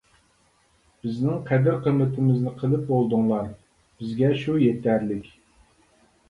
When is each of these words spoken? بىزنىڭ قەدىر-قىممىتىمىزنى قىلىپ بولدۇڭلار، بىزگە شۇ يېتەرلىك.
بىزنىڭ 1.01 1.35
قەدىر-قىممىتىمىزنى 1.49 2.53
قىلىپ 2.63 2.87
بولدۇڭلار، 2.87 3.45
بىزگە 4.01 4.33
شۇ 4.45 4.57
يېتەرلىك. 4.65 5.31